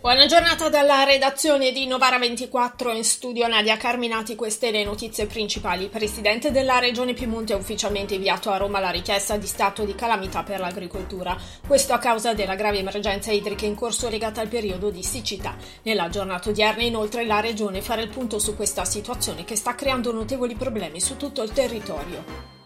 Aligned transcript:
Buona 0.00 0.24
giornata 0.24 0.70
dalla 0.70 1.04
redazione 1.04 1.72
di 1.72 1.86
Novara 1.86 2.18
24 2.18 2.90
in 2.92 3.04
studio 3.04 3.46
Nadia 3.46 3.76
Carminati, 3.76 4.34
queste 4.34 4.70
le 4.70 4.82
notizie 4.82 5.26
principali. 5.26 5.84
Il 5.84 5.90
presidente 5.90 6.50
della 6.50 6.78
regione 6.78 7.12
Piemonte 7.12 7.52
ha 7.52 7.56
ufficialmente 7.56 8.14
inviato 8.14 8.50
a 8.50 8.56
Roma 8.56 8.80
la 8.80 8.88
richiesta 8.88 9.36
di 9.36 9.46
stato 9.46 9.84
di 9.84 9.94
calamità 9.94 10.42
per 10.42 10.58
l'agricoltura, 10.58 11.36
questo 11.66 11.92
a 11.92 11.98
causa 11.98 12.32
della 12.32 12.54
grave 12.54 12.78
emergenza 12.78 13.30
idrica 13.30 13.66
in 13.66 13.74
corso 13.74 14.08
legata 14.08 14.40
al 14.40 14.48
periodo 14.48 14.88
di 14.88 15.02
siccità. 15.02 15.54
Nella 15.82 16.08
giornata 16.08 16.48
odierna 16.48 16.82
inoltre 16.82 17.26
la 17.26 17.40
regione 17.40 17.82
farà 17.82 18.00
il 18.00 18.08
punto 18.08 18.38
su 18.38 18.56
questa 18.56 18.86
situazione 18.86 19.44
che 19.44 19.54
sta 19.54 19.74
creando 19.74 20.14
notevoli 20.14 20.54
problemi 20.54 20.98
su 20.98 21.18
tutto 21.18 21.42
il 21.42 21.52
territorio. 21.52 22.59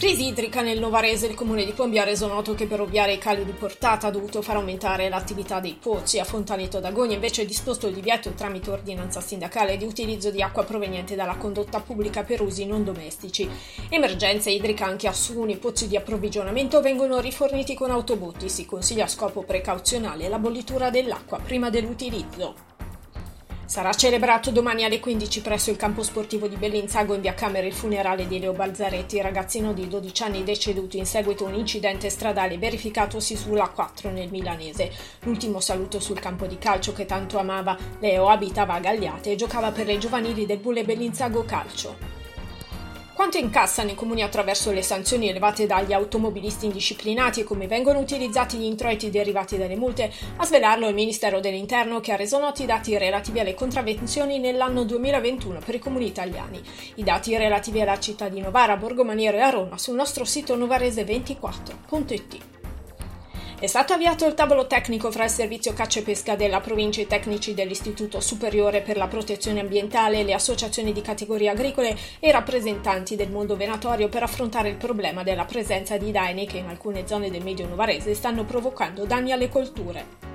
Crisi 0.00 0.28
idrica 0.28 0.62
nel 0.62 0.78
Novarese, 0.78 1.26
il 1.26 1.34
comune 1.34 1.66
di 1.66 1.72
Pombia 1.72 2.00
ha 2.00 2.04
reso 2.06 2.26
noto 2.26 2.54
che 2.54 2.66
per 2.66 2.80
ovviare 2.80 3.10
ai 3.12 3.18
cali 3.18 3.44
di 3.44 3.52
portata 3.52 4.06
ha 4.06 4.10
dovuto 4.10 4.40
far 4.40 4.56
aumentare 4.56 5.10
l'attività 5.10 5.60
dei 5.60 5.76
pozzi. 5.78 6.18
A 6.18 6.24
Fontaneto 6.24 6.80
d'Agonia 6.80 7.16
invece 7.16 7.42
ha 7.42 7.44
disposto 7.44 7.86
il 7.86 7.92
divieto 7.92 8.30
tramite 8.30 8.70
ordinanza 8.70 9.20
sindacale 9.20 9.76
di 9.76 9.84
utilizzo 9.84 10.30
di 10.30 10.40
acqua 10.40 10.64
proveniente 10.64 11.16
dalla 11.16 11.36
condotta 11.36 11.80
pubblica 11.80 12.22
per 12.22 12.40
usi 12.40 12.64
non 12.64 12.82
domestici. 12.82 13.46
Emergenza 13.90 14.48
idrica 14.48 14.86
anche 14.86 15.06
a 15.06 15.12
Suni, 15.12 15.58
pozzi 15.58 15.86
di 15.86 15.98
approvvigionamento 15.98 16.80
vengono 16.80 17.20
riforniti 17.20 17.74
con 17.74 17.90
autobotti. 17.90 18.48
Si 18.48 18.64
consiglia 18.64 19.04
a 19.04 19.08
scopo 19.08 19.42
precauzionale 19.42 20.30
la 20.30 20.38
bollitura 20.38 20.88
dell'acqua 20.88 21.40
prima 21.40 21.68
dell'utilizzo. 21.68 22.69
Sarà 23.70 23.92
celebrato 23.92 24.50
domani 24.50 24.82
alle 24.82 24.98
15 24.98 25.42
presso 25.42 25.70
il 25.70 25.76
campo 25.76 26.02
sportivo 26.02 26.48
di 26.48 26.56
Bellinzago 26.56 27.14
in 27.14 27.20
via 27.20 27.34
Camera 27.34 27.64
il 27.64 27.72
funerale 27.72 28.26
di 28.26 28.40
Leo 28.40 28.52
Balzaretti, 28.52 29.20
ragazzino 29.20 29.72
di 29.72 29.86
12 29.86 30.24
anni 30.24 30.42
deceduto 30.42 30.96
in 30.96 31.06
seguito 31.06 31.44
a 31.44 31.50
un 31.50 31.54
incidente 31.54 32.10
stradale 32.10 32.58
verificatosi 32.58 33.36
sulla 33.36 33.68
4 33.68 34.10
nel 34.10 34.28
Milanese. 34.28 34.90
L'ultimo 35.20 35.60
saluto 35.60 36.00
sul 36.00 36.18
campo 36.18 36.46
di 36.46 36.58
calcio 36.58 36.92
che 36.92 37.06
tanto 37.06 37.38
amava. 37.38 37.78
Leo 38.00 38.28
abitava 38.28 38.74
a 38.74 38.80
Gagliate 38.80 39.30
e 39.30 39.36
giocava 39.36 39.70
per 39.70 39.86
le 39.86 39.98
giovanili 39.98 40.46
del 40.46 40.58
Bulle 40.58 40.82
Bellinzago 40.82 41.44
Calcio. 41.44 42.19
Quanto 43.14 43.36
incassano 43.36 43.90
i 43.90 43.94
comuni 43.94 44.22
attraverso 44.22 44.72
le 44.72 44.82
sanzioni 44.82 45.28
elevate 45.28 45.66
dagli 45.66 45.92
automobilisti 45.92 46.66
indisciplinati 46.66 47.40
e 47.40 47.44
come 47.44 47.66
vengono 47.66 47.98
utilizzati 47.98 48.56
gli 48.56 48.64
introiti 48.64 49.10
derivati 49.10 49.58
dalle 49.58 49.76
multe? 49.76 50.10
A 50.36 50.44
svelarlo 50.44 50.88
il 50.88 50.94
Ministero 50.94 51.40
dell'Interno 51.40 52.00
che 52.00 52.12
ha 52.12 52.16
reso 52.16 52.38
noti 52.38 52.62
i 52.62 52.66
dati 52.66 52.96
relativi 52.96 53.40
alle 53.40 53.54
contravvenzioni 53.54 54.38
nell'anno 54.38 54.84
2021 54.84 55.60
per 55.64 55.74
i 55.74 55.78
comuni 55.78 56.06
italiani. 56.06 56.62
I 56.94 57.04
dati 57.04 57.36
relativi 57.36 57.80
alla 57.80 57.98
città 57.98 58.28
di 58.28 58.40
Novara, 58.40 58.76
Borgomaniero 58.76 59.36
e 59.36 59.40
a 59.40 59.50
Roma 59.50 59.76
sul 59.76 59.96
nostro 59.96 60.24
sito 60.24 60.56
novarese24.it. 60.56 62.59
È 63.60 63.66
stato 63.66 63.92
avviato 63.92 64.24
il 64.24 64.32
tavolo 64.32 64.66
tecnico 64.66 65.10
fra 65.10 65.24
il 65.24 65.30
Servizio 65.30 65.74
Caccia 65.74 66.00
e 66.00 66.02
Pesca 66.02 66.34
della 66.34 66.60
provincia 66.60 67.00
e 67.00 67.04
i 67.04 67.06
tecnici 67.06 67.52
dell'Istituto 67.52 68.18
Superiore 68.18 68.80
per 68.80 68.96
la 68.96 69.06
Protezione 69.06 69.60
Ambientale, 69.60 70.22
le 70.22 70.32
associazioni 70.32 70.94
di 70.94 71.02
categorie 71.02 71.50
agricole 71.50 71.94
e 72.20 72.28
i 72.28 72.32
rappresentanti 72.32 73.16
del 73.16 73.30
mondo 73.30 73.56
venatorio 73.56 74.08
per 74.08 74.22
affrontare 74.22 74.70
il 74.70 74.76
problema 74.76 75.22
della 75.22 75.44
presenza 75.44 75.98
di 75.98 76.10
daini 76.10 76.46
che 76.46 76.56
in 76.56 76.68
alcune 76.68 77.06
zone 77.06 77.30
del 77.30 77.42
medio 77.42 77.68
novarese 77.68 78.14
stanno 78.14 78.46
provocando 78.46 79.04
danni 79.04 79.30
alle 79.30 79.50
colture. 79.50 80.29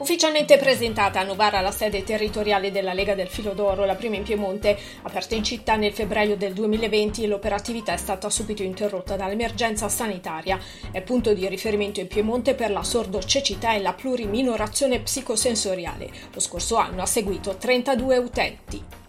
Ufficialmente 0.00 0.56
presentata 0.56 1.20
a 1.20 1.24
Novara 1.24 1.60
la 1.60 1.70
sede 1.70 2.02
territoriale 2.02 2.70
della 2.70 2.94
Lega 2.94 3.14
del 3.14 3.28
Filo 3.28 3.52
d'Oro, 3.52 3.84
la 3.84 3.96
prima 3.96 4.16
in 4.16 4.22
Piemonte, 4.22 4.74
aperta 5.02 5.34
in 5.34 5.44
città 5.44 5.76
nel 5.76 5.92
febbraio 5.92 6.38
del 6.38 6.54
2020, 6.54 7.26
l'operatività 7.26 7.92
è 7.92 7.98
stata 7.98 8.30
subito 8.30 8.62
interrotta 8.62 9.16
dall'emergenza 9.16 9.90
sanitaria. 9.90 10.58
È 10.90 11.02
punto 11.02 11.34
di 11.34 11.46
riferimento 11.48 12.00
in 12.00 12.08
Piemonte 12.08 12.54
per 12.54 12.70
la 12.70 12.82
sordocecità 12.82 13.74
e 13.74 13.82
la 13.82 13.92
pluriminorazione 13.92 15.00
psicosensoriale. 15.00 16.10
Lo 16.32 16.40
scorso 16.40 16.76
anno 16.76 17.02
ha 17.02 17.06
seguito 17.06 17.56
32 17.56 18.16
utenti. 18.16 18.99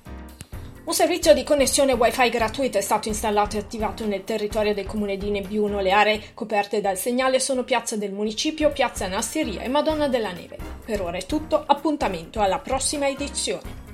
Un 0.84 0.94
servizio 0.94 1.36
di 1.36 1.44
connessione 1.44 1.94
wifi 1.94 2.30
gratuito 2.30 2.80
è 2.80 2.82
stato 2.82 3.08
installato 3.08 3.56
e 3.56 3.60
attivato 3.60 4.08
nel 4.08 4.24
territorio 4.24 4.74
del 4.74 4.88
comune 4.88 5.16
di 5.16 5.30
Nebbiuno. 5.30 5.80
Le 5.80 5.92
aree 5.92 6.34
coperte 6.34 6.82
dal 6.82 6.98
segnale 6.98 7.40
sono 7.40 7.64
Piazza 7.64 7.96
del 7.98 8.12
Municipio, 8.12 8.72
Piazza 8.72 9.08
Nasteria 9.08 9.62
e 9.62 9.68
Madonna 9.68 10.08
della 10.08 10.32
Neve. 10.32 10.58
Per 10.84 11.00
ora 11.02 11.18
è 11.18 11.26
tutto, 11.28 11.64
appuntamento 11.68 12.42
alla 12.42 12.58
prossima 12.58 13.08
edizione. 13.08 13.91